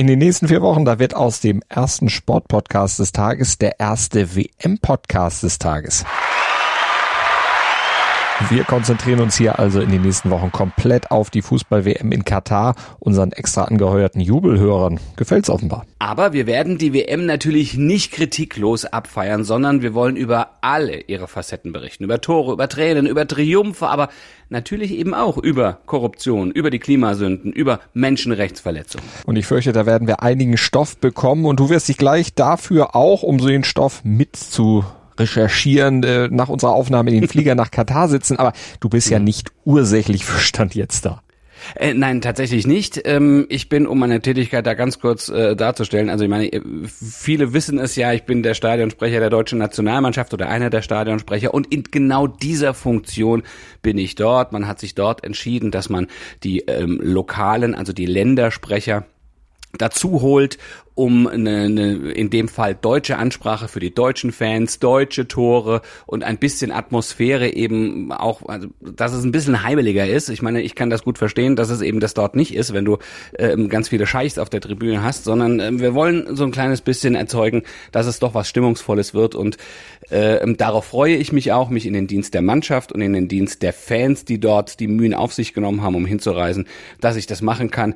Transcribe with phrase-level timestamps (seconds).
[0.00, 4.34] In den nächsten vier Wochen, da wird aus dem ersten Sportpodcast des Tages der erste
[4.34, 6.06] WM-Podcast des Tages.
[8.48, 12.74] Wir konzentrieren uns hier also in den nächsten Wochen komplett auf die Fußball-WM in Katar.
[12.98, 15.84] Unseren extra angeheuerten Jubelhörern gefällt's offenbar.
[15.98, 21.28] Aber wir werden die WM natürlich nicht kritiklos abfeiern, sondern wir wollen über alle ihre
[21.28, 22.04] Facetten berichten.
[22.04, 24.08] Über Tore, über Tränen, über Triumphe, aber
[24.48, 29.06] natürlich eben auch über Korruption, über die Klimasünden, über Menschenrechtsverletzungen.
[29.26, 32.96] Und ich fürchte, da werden wir einigen Stoff bekommen und du wirst dich gleich dafür
[32.96, 34.84] auch, um so den Stoff mit zu
[35.20, 39.18] recherchieren, äh, nach unserer Aufnahme in den Flieger nach Katar sitzen, aber du bist ja
[39.18, 39.26] mhm.
[39.26, 41.22] nicht ursächlich für Stand jetzt da.
[41.76, 43.00] Äh, nein, tatsächlich nicht.
[43.04, 46.60] Ähm, ich bin, um meine Tätigkeit da ganz kurz äh, darzustellen, also ich meine, äh,
[46.86, 51.52] viele wissen es ja, ich bin der Stadionsprecher der deutschen Nationalmannschaft oder einer der Stadionsprecher
[51.54, 53.42] und in genau dieser Funktion
[53.82, 54.52] bin ich dort.
[54.52, 56.06] Man hat sich dort entschieden, dass man
[56.42, 59.04] die ähm, lokalen, also die Ländersprecher
[59.78, 60.58] dazu holt,
[60.94, 66.24] um eine, eine, in dem Fall deutsche Ansprache für die deutschen Fans, deutsche Tore und
[66.24, 70.28] ein bisschen Atmosphäre eben auch, also, dass es ein bisschen heimeliger ist.
[70.28, 72.84] Ich meine, ich kann das gut verstehen, dass es eben das dort nicht ist, wenn
[72.84, 72.98] du
[73.38, 76.82] ähm, ganz viele Scheichs auf der Tribüne hast, sondern ähm, wir wollen so ein kleines
[76.82, 79.56] bisschen erzeugen, dass es doch was Stimmungsvolles wird und
[80.10, 83.28] äh, darauf freue ich mich auch, mich in den Dienst der Mannschaft und in den
[83.28, 86.66] Dienst der Fans, die dort die Mühen auf sich genommen haben, um hinzureisen,
[87.00, 87.94] dass ich das machen kann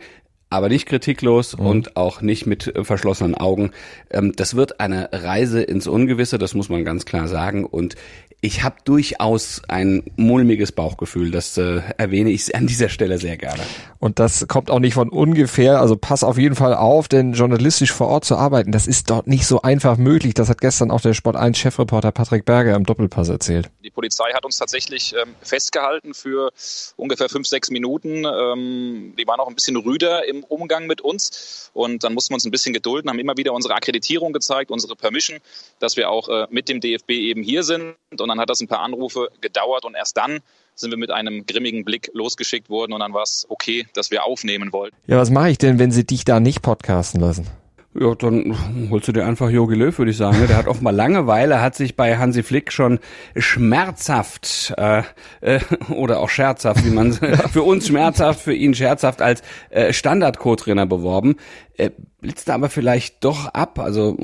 [0.55, 1.67] aber nicht kritiklos mhm.
[1.67, 3.73] und auch nicht mit verschlossenen Augen.
[4.11, 7.65] Ähm, das wird eine Reise ins Ungewisse, das muss man ganz klar sagen.
[7.65, 7.97] Und
[8.45, 11.31] ich habe durchaus ein mulmiges Bauchgefühl.
[11.31, 13.63] Das äh, erwähne ich an dieser Stelle sehr gerne.
[14.01, 15.81] Und das kommt auch nicht von ungefähr.
[15.81, 19.27] Also pass auf jeden Fall auf, denn journalistisch vor Ort zu arbeiten, das ist dort
[19.27, 20.35] nicht so einfach möglich.
[20.35, 23.71] Das hat gestern auch der Sport 1 Chefreporter Patrick Berger im Doppelpass erzählt.
[23.83, 26.53] Die Polizei hat uns tatsächlich ähm, festgehalten für
[26.97, 28.27] ungefähr fünf, sechs Minuten.
[28.27, 31.71] Ähm, die waren auch ein bisschen rüder im Umgang mit uns.
[31.73, 34.97] Und dann mussten wir uns ein bisschen gedulden, haben immer wieder unsere Akkreditierung gezeigt, unsere
[34.97, 35.39] Permission,
[35.79, 37.95] dass wir auch äh, mit dem DFB eben hier sind.
[38.11, 40.41] Und dann hat das ein paar Anrufe gedauert und erst dann
[40.75, 44.25] sind wir mit einem grimmigen Blick losgeschickt worden und dann war es okay, dass wir
[44.25, 44.97] aufnehmen wollten.
[45.07, 47.47] Ja, was mache ich denn, wenn sie dich da nicht podcasten lassen?
[47.99, 50.41] Ja, dann holst du dir einfach Jogi Löw, würde ich sagen.
[50.41, 50.49] Ne?
[50.49, 52.99] Der hat offenbar Langeweile, hat sich bei Hansi Flick schon
[53.37, 55.03] schmerzhaft äh,
[55.41, 55.61] äh,
[55.95, 57.13] oder auch scherzhaft, wie man
[57.53, 61.37] für uns schmerzhaft, für ihn scherzhaft als äh, Standard-Co-Trainer beworben.
[61.77, 61.91] Äh,
[62.21, 63.79] blitzt er aber vielleicht doch ab.
[63.79, 64.17] Also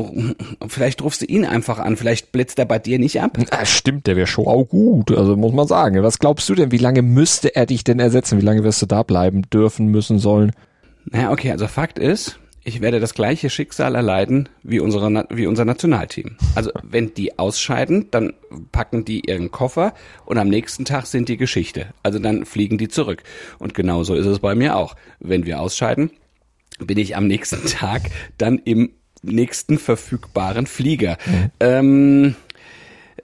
[0.67, 1.97] vielleicht rufst du ihn einfach an.
[1.97, 3.39] Vielleicht blitzt er bei dir nicht ab.
[3.39, 5.17] Na, stimmt, der wäre schon auch gut.
[5.17, 6.03] Also muss man sagen.
[6.03, 6.73] Was glaubst du denn?
[6.73, 8.41] Wie lange müsste er dich denn ersetzen?
[8.41, 10.53] Wie lange wirst du da bleiben dürfen, müssen, sollen?
[11.05, 15.65] Naja, okay, also Fakt ist, ich werde das gleiche Schicksal erleiden wie, unsere, wie unser
[15.65, 16.37] Nationalteam.
[16.55, 18.35] Also wenn die ausscheiden, dann
[18.71, 19.93] packen die ihren Koffer
[20.25, 21.89] und am nächsten Tag sind die Geschichte.
[22.05, 23.25] Also dann fliegen die zurück.
[23.59, 24.95] Und genauso ist es bei mir auch.
[25.19, 26.13] Wenn wir ausscheiden,
[26.79, 28.03] bin ich am nächsten Tag
[28.39, 28.93] dann im
[29.23, 31.19] nächsten verfügbaren Flieger.
[31.27, 31.51] Mhm.
[31.59, 32.35] Ähm,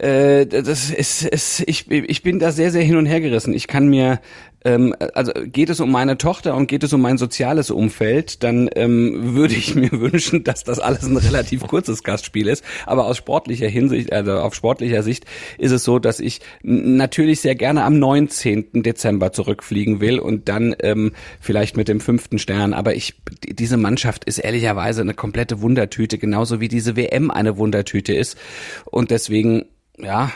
[0.00, 3.54] äh, das ist, ist ich, ich bin da sehr, sehr hin und her gerissen.
[3.54, 4.20] Ich kann mir
[4.66, 8.68] ähm, also geht es um meine Tochter und geht es um mein soziales Umfeld, dann
[8.74, 12.64] ähm, würde ich mir wünschen, dass das alles ein relativ kurzes Gastspiel ist.
[12.84, 15.24] Aber aus sportlicher Hinsicht, also auf sportlicher Sicht
[15.56, 18.82] ist es so, dass ich natürlich sehr gerne am 19.
[18.82, 22.74] Dezember zurückfliegen will und dann ähm, vielleicht mit dem fünften Stern.
[22.74, 28.14] Aber ich, diese Mannschaft ist ehrlicherweise eine komplette Wundertüte, genauso wie diese WM eine Wundertüte
[28.14, 28.36] ist.
[28.84, 29.66] Und deswegen,
[29.96, 30.32] ja,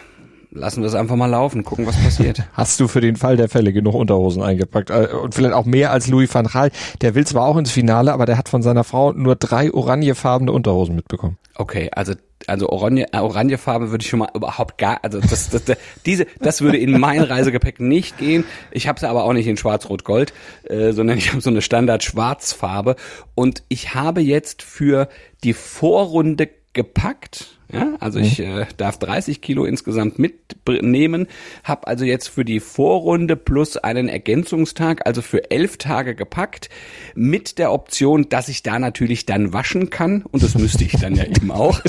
[0.50, 2.42] lassen wir es einfach mal laufen, gucken, was passiert.
[2.52, 4.90] Hast du für den Fall der Fälle genug Unterhosen eingepackt?
[4.90, 6.70] Äh, und vielleicht auch mehr als Louis van Gaal.
[7.00, 10.52] Der will zwar auch ins Finale, aber der hat von seiner Frau nur drei orangefarbene
[10.52, 11.38] Unterhosen mitbekommen.
[11.54, 12.14] Okay, also
[12.46, 16.26] also Orange, äh, Orangefarbe würde ich schon mal überhaupt gar, also das, das, das, diese,
[16.40, 18.44] das würde in mein Reisegepäck nicht gehen.
[18.70, 20.32] Ich habe es aber auch nicht in Schwarz-Rot-Gold,
[20.64, 22.96] äh, sondern ich habe so eine Standard-Schwarzfarbe.
[23.34, 25.08] Und ich habe jetzt für
[25.44, 27.56] die Vorrunde gepackt.
[27.72, 28.24] Ja, also mhm.
[28.24, 31.28] ich äh, darf 30 Kilo insgesamt mitnehmen,
[31.62, 36.68] habe also jetzt für die Vorrunde plus einen Ergänzungstag, also für elf Tage gepackt,
[37.14, 41.14] mit der Option, dass ich da natürlich dann waschen kann und das müsste ich dann
[41.14, 41.80] ja eben auch.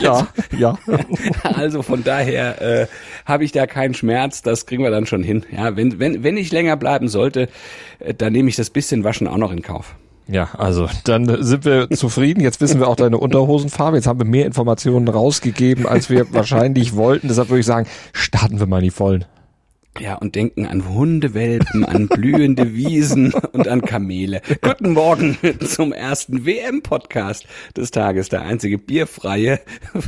[0.00, 0.26] ja,
[0.58, 0.78] ja.
[1.44, 2.86] Also von daher äh,
[3.24, 5.46] habe ich da keinen Schmerz, das kriegen wir dann schon hin.
[5.52, 7.48] Ja, wenn wenn wenn ich länger bleiben sollte,
[8.00, 9.94] äh, dann nehme ich das bisschen Waschen auch noch in Kauf.
[10.30, 12.40] Ja, also dann sind wir zufrieden.
[12.40, 13.96] Jetzt wissen wir auch deine Unterhosenfarbe.
[13.96, 17.26] Jetzt haben wir mehr Informationen rausgegeben, als wir wahrscheinlich wollten.
[17.26, 19.24] Deshalb würde ich sagen, starten wir mal in die Vollen.
[19.98, 24.40] Ja, und denken an Hundewelpen, an blühende Wiesen und an Kamele.
[24.62, 27.44] Guten Morgen zum ersten WM-Podcast
[27.76, 28.28] des Tages.
[28.28, 29.60] Der einzige bierfreie,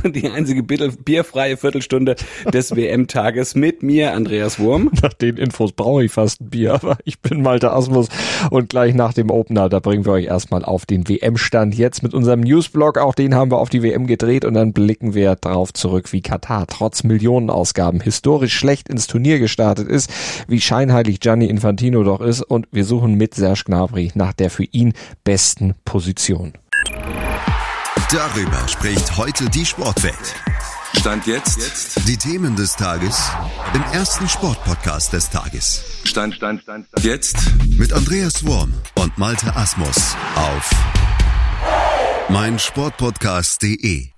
[0.05, 2.15] die einzige bierfreie Viertelstunde
[2.51, 4.89] des WM-Tages mit mir, Andreas Wurm.
[5.03, 8.07] Nach den Infos brauche ich fast ein Bier, aber ich bin Malte Asmus
[8.49, 12.13] und gleich nach dem Opener, da bringen wir euch erstmal auf den WM-Stand jetzt mit
[12.13, 12.97] unserem Newsblog.
[12.97, 16.21] Auch den haben wir auf die WM gedreht und dann blicken wir drauf zurück, wie
[16.21, 20.09] Katar trotz Millionenausgaben historisch schlecht ins Turnier gestartet gestartet ist,
[20.47, 24.63] wie scheinheilig Gianni Infantino doch ist und wir suchen mit Serge Gnabry nach der für
[24.63, 24.93] ihn
[25.23, 26.53] besten Position.
[28.11, 30.35] Darüber spricht heute die Sportwelt.
[30.99, 32.07] Stand jetzt.
[32.07, 33.31] Die Themen des Tages
[33.73, 35.83] im ersten Sportpodcast des Tages.
[36.03, 37.05] Stand, Stand, Stand, Stand.
[37.05, 37.37] Jetzt.
[37.79, 40.69] Mit Andreas Worm und Malte Asmus auf
[42.29, 44.09] meinsportpodcast.de.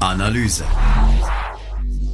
[0.00, 0.64] Analyse.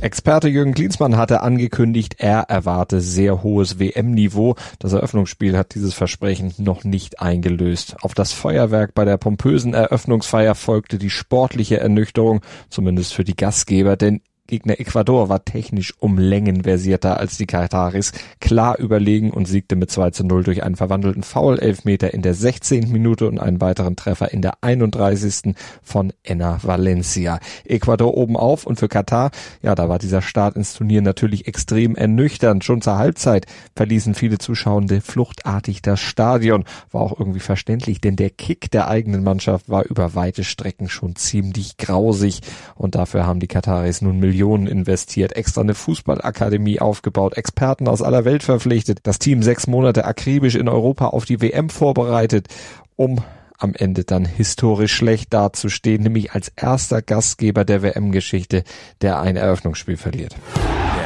[0.04, 4.54] Experte Jürgen Klinsmann hatte angekündigt, er erwarte sehr hohes WM-Niveau.
[4.78, 7.96] Das Eröffnungsspiel hat dieses Versprechen noch nicht eingelöst.
[8.02, 13.96] Auf das Feuerwerk bei der pompösen Eröffnungsfeier folgte die sportliche Ernüchterung, zumindest für die Gastgeber,
[13.96, 19.74] denn Gegner Ecuador war technisch um Längen versierter als die Kataris, klar überlegen und siegte
[19.74, 22.92] mit 2 zu 0 durch einen verwandelten Foul-Elfmeter in der 16.
[22.92, 25.54] Minute und einen weiteren Treffer in der 31.
[25.82, 27.40] von Enna Valencia.
[27.64, 29.30] Ecuador oben auf und für Katar,
[29.62, 32.64] ja, da war dieser Start ins Turnier natürlich extrem ernüchternd.
[32.64, 36.64] Schon zur Halbzeit verließen viele Zuschauende fluchtartig das Stadion.
[36.92, 41.16] War auch irgendwie verständlich, denn der Kick der eigenen Mannschaft war über weite Strecken schon
[41.16, 42.40] ziemlich grausig
[42.74, 48.02] und dafür haben die Kataris nun Millionen Millionen investiert, extra eine Fußballakademie aufgebaut, Experten aus
[48.02, 52.48] aller Welt verpflichtet, das Team sechs Monate akribisch in Europa auf die WM vorbereitet,
[52.96, 53.22] um
[53.58, 58.64] am Ende dann historisch schlecht dazustehen, nämlich als erster Gastgeber der WM-Geschichte,
[59.02, 60.34] der ein Eröffnungsspiel verliert.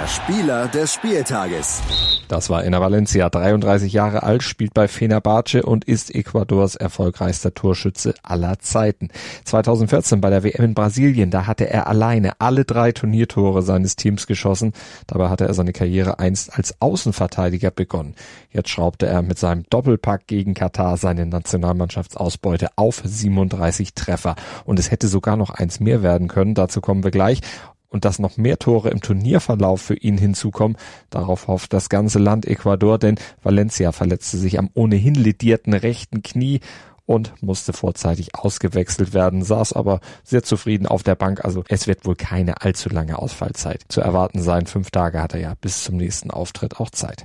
[0.07, 1.83] Spieler des Spieltages.
[2.29, 8.15] Das war Ena Valencia, 33 Jahre alt, spielt bei Fenerbahce und ist Ecuadors erfolgreichster Torschütze
[8.23, 9.09] aller Zeiten.
[9.45, 14.27] 2014 bei der WM in Brasilien, da hatte er alleine alle drei Turniertore seines Teams
[14.27, 14.75] geschossen.
[15.07, 18.15] Dabei hatte er seine Karriere einst als Außenverteidiger begonnen.
[18.51, 24.37] Jetzt schraubte er mit seinem Doppelpack gegen Katar seine Nationalmannschaftsausbeute auf 37 Treffer.
[24.67, 27.41] Und es hätte sogar noch eins mehr werden können, dazu kommen wir gleich
[27.89, 30.77] und dass noch mehr Tore im Turnierverlauf für ihn hinzukommen.
[31.11, 36.61] Darauf hofft das ganze Land Ecuador, denn Valencia verletzte sich am ohnehin ledierten rechten Knie
[37.09, 41.43] und musste vorzeitig ausgewechselt werden, saß aber sehr zufrieden auf der Bank.
[41.43, 44.67] Also es wird wohl keine allzu lange Ausfallzeit zu erwarten sein.
[44.67, 47.25] Fünf Tage hat er ja bis zum nächsten Auftritt auch Zeit.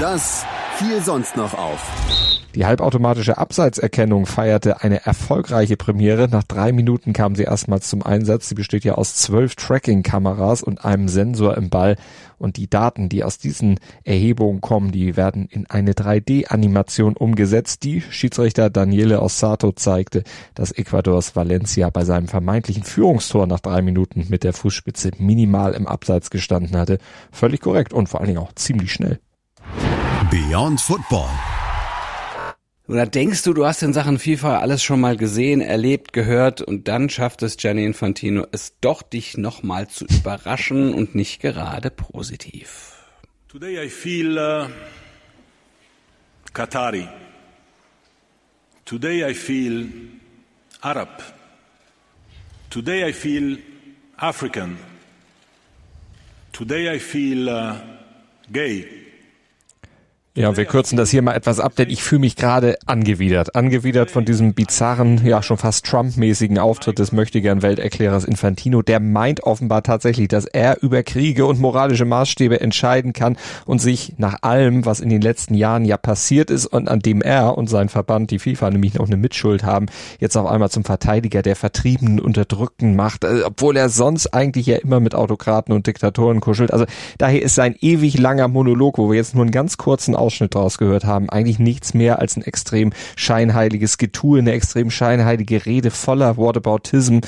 [0.00, 0.46] Das
[0.78, 2.29] fiel sonst noch auf.
[2.56, 6.28] Die halbautomatische Abseitserkennung feierte eine erfolgreiche Premiere.
[6.28, 8.48] Nach drei Minuten kam sie erstmals zum Einsatz.
[8.48, 11.94] Sie besteht ja aus zwölf Tracking-Kameras und einem Sensor im Ball.
[12.38, 17.84] Und die Daten, die aus diesen Erhebungen kommen, die werden in eine 3D-Animation umgesetzt.
[17.84, 20.24] Die Schiedsrichter Daniele Ossato zeigte,
[20.54, 25.86] dass Ecuadors Valencia bei seinem vermeintlichen Führungstor nach drei Minuten mit der Fußspitze minimal im
[25.86, 26.98] Abseits gestanden hatte.
[27.30, 29.20] Völlig korrekt und vor allen Dingen auch ziemlich schnell.
[30.30, 31.28] Beyond Football
[32.90, 36.88] oder denkst du, du hast in Sachen FIFA alles schon mal gesehen, erlebt, gehört und
[36.88, 42.96] dann schafft es Gianni Infantino, es doch dich nochmal zu überraschen und nicht gerade positiv?
[43.48, 44.66] Today I feel uh,
[46.52, 47.08] Qatari.
[48.84, 49.88] Today I feel
[50.80, 51.22] Arab.
[52.70, 53.58] Today I feel
[54.16, 54.76] African.
[56.52, 57.74] Today I feel uh,
[58.52, 58.99] gay.
[60.36, 63.56] Ja, wir kürzen das hier mal etwas ab, denn ich fühle mich gerade angewidert.
[63.56, 68.80] Angewidert von diesem bizarren, ja schon fast Trump-mäßigen Auftritt des möchtegern Welterklärers Infantino.
[68.80, 74.14] Der meint offenbar tatsächlich, dass er über Kriege und moralische Maßstäbe entscheiden kann und sich
[74.18, 77.68] nach allem, was in den letzten Jahren ja passiert ist und an dem er und
[77.68, 79.86] sein Verband, die FIFA, nämlich noch eine Mitschuld haben,
[80.20, 84.76] jetzt auf einmal zum Verteidiger der Vertriebenen, Unterdrückten macht, äh, obwohl er sonst eigentlich ja
[84.76, 86.72] immer mit Autokraten und Diktatoren kuschelt.
[86.72, 86.84] Also
[87.18, 90.78] daher ist sein ewig langer Monolog, wo wir jetzt nur einen ganz kurzen Ausschnitt daraus
[90.78, 96.36] gehört haben, eigentlich nichts mehr als ein extrem scheinheiliges Getue, eine extrem scheinheilige Rede voller
[96.36, 97.18] Whataboutism,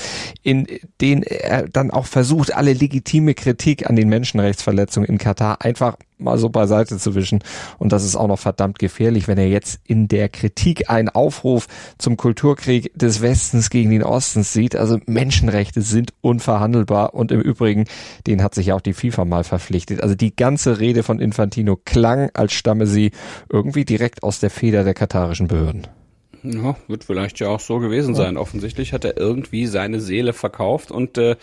[0.41, 0.67] in
[1.01, 6.37] den er dann auch versucht, alle legitime Kritik an den Menschenrechtsverletzungen in Katar einfach mal
[6.37, 7.39] so beiseite zu wischen.
[7.79, 11.67] Und das ist auch noch verdammt gefährlich, wenn er jetzt in der Kritik einen Aufruf
[11.97, 14.75] zum Kulturkrieg des Westens gegen den Ostens sieht.
[14.75, 17.85] Also Menschenrechte sind unverhandelbar und im Übrigen,
[18.27, 20.01] den hat sich auch die FIFA mal verpflichtet.
[20.01, 23.11] Also die ganze Rede von Infantino klang, als stamme sie
[23.49, 25.87] irgendwie direkt aus der Feder der katarischen Behörden.
[26.43, 28.35] Ja, wird vielleicht ja auch so gewesen sein.
[28.35, 31.37] Offensichtlich hat er irgendwie seine Seele verkauft und äh,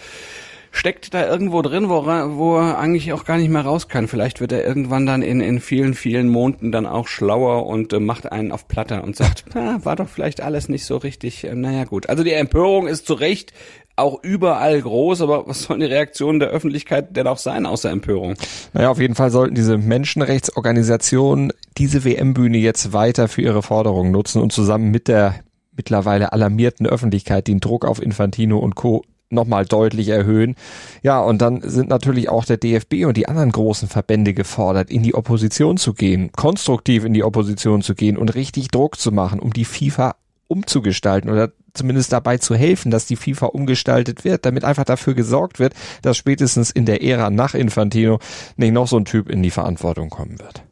[0.71, 4.09] steckt da irgendwo drin, wo, wo er eigentlich auch gar nicht mehr raus kann.
[4.09, 8.01] Vielleicht wird er irgendwann dann in, in vielen, vielen Monaten dann auch schlauer und äh,
[8.01, 11.45] macht einen auf Platter und sagt, na, war doch vielleicht alles nicht so richtig.
[11.45, 12.09] Äh, naja gut.
[12.09, 13.53] Also die Empörung ist zu Recht
[13.97, 18.35] auch überall groß, aber was soll die Reaktion der Öffentlichkeit denn auch sein, außer Empörung?
[18.73, 24.41] Naja, auf jeden Fall sollten diese Menschenrechtsorganisationen diese WM-Bühne jetzt weiter für ihre Forderungen nutzen
[24.41, 25.41] und zusammen mit der
[25.77, 30.57] mittlerweile alarmierten Öffentlichkeit den Druck auf Infantino und Co nochmal deutlich erhöhen.
[31.03, 35.03] Ja, und dann sind natürlich auch der DFB und die anderen großen Verbände gefordert, in
[35.03, 39.41] die Opposition zu gehen, konstruktiv in die Opposition zu gehen und richtig Druck zu machen,
[39.41, 40.17] um die FIFA
[40.49, 45.61] umzugestalten oder zumindest dabei zu helfen, dass die FIFA umgestaltet wird, damit einfach dafür gesorgt
[45.61, 48.19] wird, dass spätestens in der Ära nach Infantino
[48.57, 50.65] nicht noch so ein Typ in die Verantwortung kommen wird.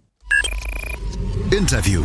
[1.50, 2.02] Interview.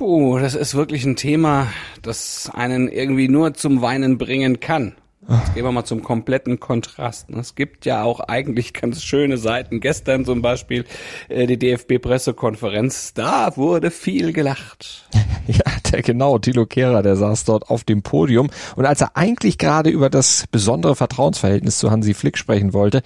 [0.00, 1.66] Puh, das ist wirklich ein Thema,
[2.00, 4.94] das einen irgendwie nur zum Weinen bringen kann.
[5.28, 7.28] Jetzt gehen wir mal zum kompletten Kontrast.
[7.28, 9.78] Es gibt ja auch eigentlich ganz schöne Seiten.
[9.78, 10.86] Gestern zum Beispiel
[11.28, 13.12] äh, die DFB-Pressekonferenz.
[13.12, 15.06] Da wurde viel gelacht.
[15.46, 18.50] Ja, der genau, Thilo Kehrer, der saß dort auf dem Podium.
[18.76, 23.02] Und als er eigentlich gerade über das besondere Vertrauensverhältnis zu Hansi Flick sprechen wollte,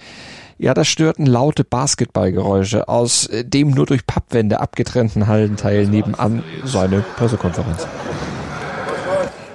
[0.57, 7.01] ja, das störten laute Basketballgeräusche aus äh, dem nur durch Pappwände abgetrennten Hallenteil nebenan seine
[7.17, 7.87] Pressekonferenz.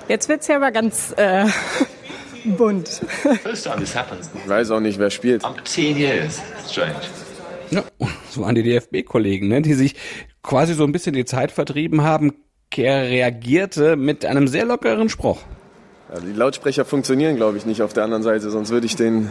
[0.08, 1.46] Jetzt wird's ja aber ganz äh,
[2.44, 2.88] bunt.
[3.42, 4.28] First time this happens.
[4.34, 5.44] Ich weiß auch nicht, wer spielt.
[5.44, 6.40] Up 10 years.
[6.68, 6.96] Strange.
[7.70, 7.84] Ja,
[8.28, 9.94] so an die DFB-Kollegen, ne, die sich
[10.42, 12.32] quasi so ein bisschen die Zeit vertrieben haben.
[12.70, 15.40] Kehr reagierte mit einem sehr lockeren Spruch.
[16.12, 19.30] Ja, die Lautsprecher funktionieren, glaube ich, nicht auf der anderen Seite, sonst würde ich denen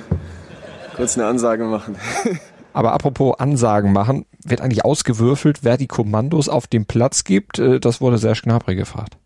[0.99, 1.95] kurz eine Ansage machen.
[2.73, 7.57] Aber apropos Ansagen machen, wird eigentlich ausgewürfelt, wer die Kommandos auf dem Platz gibt?
[7.57, 9.17] Äh, Das wurde Serge Gnabry gefragt.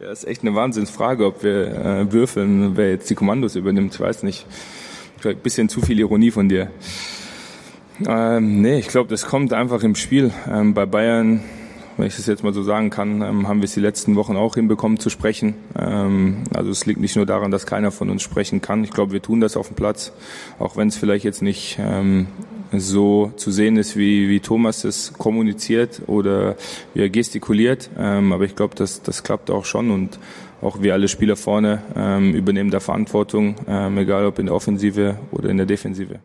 [0.00, 3.94] Ja, ist echt eine Wahnsinnsfrage, ob wir äh, würfeln, wer jetzt die Kommandos übernimmt.
[3.94, 4.46] Ich weiß nicht.
[5.18, 6.70] Vielleicht ein bisschen zu viel Ironie von dir.
[8.06, 10.32] Ähm, nee, ich glaube, das kommt einfach im Spiel.
[10.50, 11.44] Ähm, bei Bayern,
[11.96, 14.36] wenn ich das jetzt mal so sagen kann, ähm, haben wir es die letzten Wochen
[14.36, 15.54] auch hinbekommen zu sprechen.
[15.78, 18.84] Ähm, also es liegt nicht nur daran, dass keiner von uns sprechen kann.
[18.84, 20.12] Ich glaube, wir tun das auf dem Platz,
[20.58, 22.26] auch wenn es vielleicht jetzt nicht ähm,
[22.72, 26.56] so zu sehen ist, wie, wie Thomas es kommuniziert oder
[26.94, 27.90] wie er gestikuliert.
[27.98, 30.18] Ähm, aber ich glaube, das, das klappt auch schon und
[30.62, 35.18] auch wir alle Spieler vorne ähm, übernehmen da Verantwortung, ähm, egal ob in der Offensive
[35.32, 36.20] oder in der Defensive.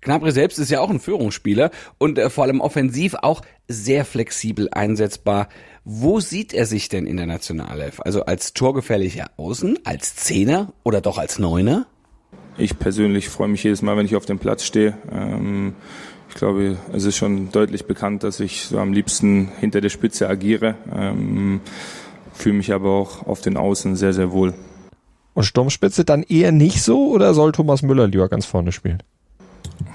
[0.00, 4.68] Gnabry selbst ist ja auch ein Führungsspieler und äh, vor allem offensiv auch sehr flexibel
[4.70, 5.48] einsetzbar.
[5.84, 8.00] Wo sieht er sich denn in der Nationalelf?
[8.00, 11.86] Also als torgefährlicher Außen, als Zehner oder doch als Neuner?
[12.58, 14.96] Ich persönlich freue mich jedes Mal, wenn ich auf dem Platz stehe.
[15.12, 15.74] Ähm,
[16.28, 20.28] ich glaube, es ist schon deutlich bekannt, dass ich so am liebsten hinter der Spitze
[20.28, 20.74] agiere.
[20.94, 21.60] Ähm,
[22.32, 24.54] fühle mich aber auch auf den Außen sehr, sehr wohl.
[25.34, 29.02] Und Sturmspitze dann eher nicht so oder soll Thomas Müller lieber ganz vorne spielen?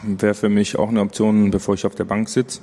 [0.04, 2.60] Wäre für mich auch eine Option, bevor ich auf der Bank sitze.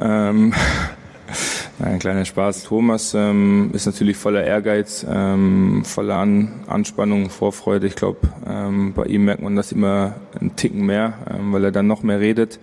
[0.00, 0.52] Ähm,
[1.78, 2.64] ein kleiner Spaß.
[2.64, 7.86] Thomas ähm, ist natürlich voller Ehrgeiz, ähm, voller An Anspannung, Vorfreude.
[7.86, 11.72] Ich glaube, ähm, bei ihm merkt man das immer einen Ticken mehr, ähm, weil er
[11.72, 12.58] dann noch mehr redet.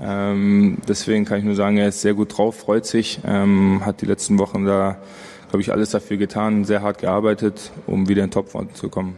[0.00, 4.00] Ähm, deswegen kann ich nur sagen, er ist sehr gut drauf, freut sich, ähm, hat
[4.00, 4.98] die letzten Wochen da,
[5.50, 9.16] glaube ich, alles dafür getan, sehr hart gearbeitet, um wieder in Topform zu kommen.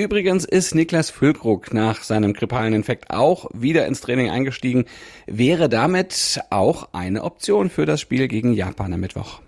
[0.00, 4.86] Übrigens ist Niklas Füllkrug nach seinem grippalen Infekt auch wieder ins Training eingestiegen,
[5.26, 9.42] wäre damit auch eine Option für das Spiel gegen Japan am Mittwoch.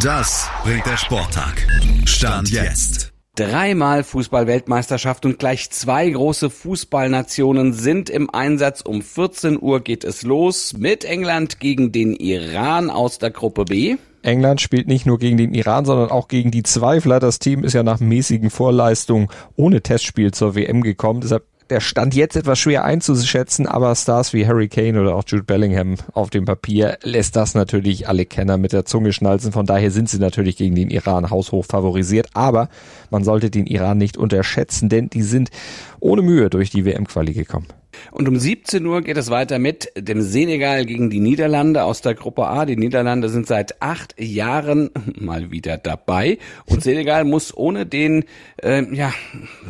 [0.00, 1.66] Das bringt der Sporttag.
[2.04, 3.12] Stand jetzt.
[3.34, 8.80] Dreimal Fußball-Weltmeisterschaft und gleich zwei große Fußballnationen sind im Einsatz.
[8.80, 13.96] Um 14 Uhr geht es los mit England gegen den Iran aus der Gruppe B.
[14.26, 17.20] England spielt nicht nur gegen den Iran, sondern auch gegen die Zweifler.
[17.20, 21.20] Das Team ist ja nach mäßigen Vorleistungen ohne Testspiel zur WM gekommen.
[21.20, 25.42] Deshalb der Stand jetzt etwas schwer einzuschätzen, aber Stars wie Harry Kane oder auch Jude
[25.42, 29.52] Bellingham auf dem Papier lässt das natürlich alle Kenner mit der Zunge schnalzen.
[29.52, 32.28] Von daher sind sie natürlich gegen den Iran haushoch favorisiert.
[32.34, 32.68] Aber
[33.10, 35.50] man sollte den Iran nicht unterschätzen, denn die sind
[35.98, 37.66] ohne Mühe durch die WM-Quali gekommen.
[38.10, 42.14] Und um 17 Uhr geht es weiter mit dem Senegal gegen die Niederlande aus der
[42.14, 42.66] Gruppe A.
[42.66, 46.38] Die Niederlande sind seit acht Jahren mal wieder dabei.
[46.66, 48.24] Und Senegal muss ohne den
[48.62, 49.12] äh, ja,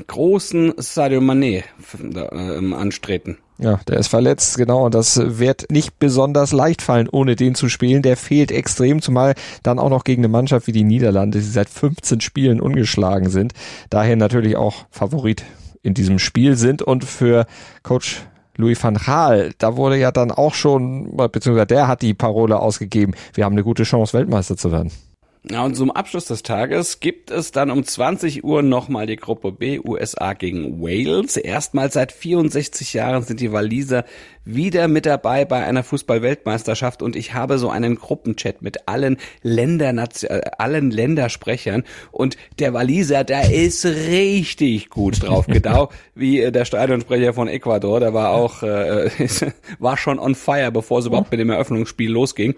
[0.07, 3.39] großen Sadio Mané äh, anstreten.
[3.59, 4.85] Ja, der ist verletzt, genau.
[4.85, 8.03] Und das wird nicht besonders leicht fallen, ohne den zu spielen.
[8.03, 11.71] Der fehlt extrem, zumal dann auch noch gegen eine Mannschaft wie die Niederlande, die seit
[11.71, 13.55] 15 Spielen ungeschlagen sind.
[13.89, 15.43] Daher natürlich auch Favorit
[15.87, 17.47] in diesem Spiel sind und für
[17.85, 18.23] Coach
[18.57, 23.15] Louis van Gaal, da wurde ja dann auch schon, beziehungsweise der hat die Parole ausgegeben,
[23.35, 24.91] wir haben eine gute Chance, Weltmeister zu werden.
[25.49, 29.53] Ja, und zum Abschluss des Tages gibt es dann um 20 Uhr nochmal die Gruppe
[29.53, 31.37] B, USA gegen Wales.
[31.37, 34.05] Erstmals seit 64 Jahren sind die Waliser
[34.45, 39.95] wieder mit dabei bei einer Fußball-Weltmeisterschaft und ich habe so einen Gruppenchat mit allen Länder,
[40.23, 46.65] äh, allen Ländersprechern und der Waliser, der ist richtig gut drauf, genau wie äh, der
[46.65, 49.11] Stadionsprecher von Ecuador, der war auch, äh,
[49.79, 52.57] war schon on fire, bevor es überhaupt mit dem Eröffnungsspiel losging.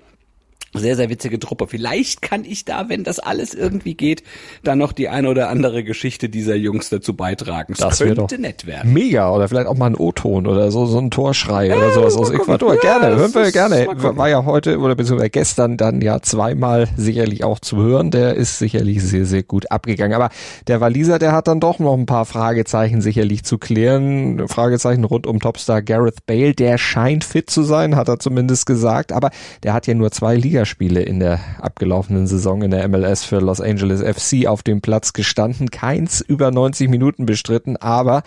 [0.75, 1.67] Sehr, sehr witzige Truppe.
[1.67, 4.23] Vielleicht kann ich da, wenn das alles irgendwie geht,
[4.63, 7.75] dann noch die eine oder andere Geschichte dieser Jungs dazu beitragen.
[7.79, 8.93] Das, das könnte nett werden.
[8.93, 9.33] Mega.
[9.35, 12.31] Oder vielleicht auch mal ein O-Ton oder so, so ein Torschrei ja, oder sowas aus
[12.31, 12.75] Ecuador.
[12.75, 13.87] Ja, gerne, hören wir gerne.
[13.97, 18.11] War ja heute oder beziehungsweise gestern dann ja zweimal sicherlich auch zu hören.
[18.11, 20.15] Der ist sicherlich sehr, sehr gut abgegangen.
[20.15, 20.29] Aber
[20.67, 24.47] der Waliser, der hat dann doch noch ein paar Fragezeichen sicherlich zu klären.
[24.49, 26.53] Fragezeichen rund um Topstar Gareth Bale.
[26.53, 29.13] Der scheint fit zu sein, hat er zumindest gesagt.
[29.13, 29.31] Aber
[29.63, 33.39] der hat ja nur zwei Liga Ligaspiele in der abgelaufenen Saison in der MLS für
[33.39, 35.71] Los Angeles FC auf dem Platz gestanden.
[35.71, 38.25] Keins über 90 Minuten bestritten, aber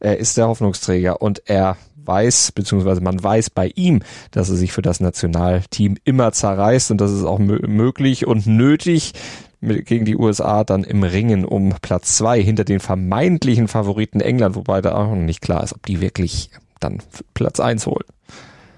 [0.00, 4.72] er ist der Hoffnungsträger und er weiß, beziehungsweise man weiß bei ihm, dass er sich
[4.72, 9.12] für das Nationalteam immer zerreißt und das ist auch möglich und nötig
[9.60, 14.80] gegen die USA dann im Ringen um Platz zwei hinter den vermeintlichen Favoriten England, wobei
[14.80, 16.48] da auch noch nicht klar ist, ob die wirklich
[16.80, 17.02] dann
[17.34, 18.06] Platz eins holen.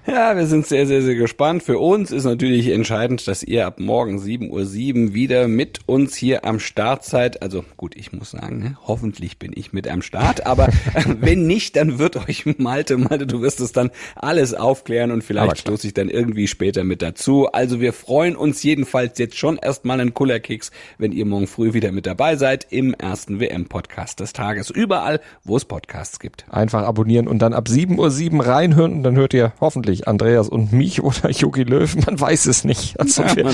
[0.07, 1.61] Ja, wir sind sehr, sehr, sehr gespannt.
[1.61, 6.43] Für uns ist natürlich entscheidend, dass ihr ab morgen 7.07 Uhr wieder mit uns hier
[6.43, 7.43] am Start seid.
[7.43, 10.47] Also gut, ich muss sagen, ne, hoffentlich bin ich mit am Start.
[10.47, 10.69] Aber
[11.05, 15.59] wenn nicht, dann wird euch Malte, Malte, du wirst es dann alles aufklären und vielleicht
[15.59, 17.47] stoße ich dann irgendwie später mit dazu.
[17.51, 21.91] Also wir freuen uns jedenfalls jetzt schon erstmal einen Kullerkeks, wenn ihr morgen früh wieder
[21.91, 24.71] mit dabei seid im ersten WM-Podcast des Tages.
[24.71, 26.45] Überall, wo es Podcasts gibt.
[26.49, 30.49] Einfach abonnieren und dann ab 7.07 Uhr reinhören und dann hört ihr hoffentlich wirklich Andreas
[30.49, 32.95] und mich oder Jogi Löw, man weiß es nicht.
[33.01, 33.45] Also ja, wir,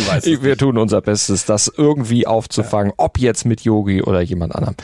[0.44, 0.60] wir nicht.
[0.60, 2.94] tun unser Bestes, das irgendwie aufzufangen, ja.
[2.98, 4.76] ob jetzt mit Yogi oder jemand anderem.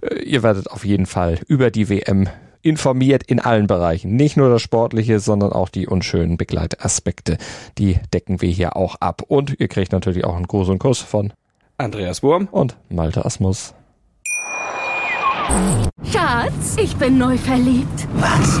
[0.00, 2.28] Äh, ihr werdet auf jeden Fall über die WM
[2.62, 4.16] informiert in allen Bereichen.
[4.16, 7.38] Nicht nur das Sportliche, sondern auch die unschönen Begleitaspekte.
[7.76, 9.22] Die decken wir hier auch ab.
[9.28, 11.32] Und ihr kriegt natürlich auch einen Gruß und Kuss von
[11.76, 13.74] Andreas Wurm und Malte Asmus.
[16.10, 18.08] Schatz, ich bin neu verliebt.
[18.14, 18.60] Was?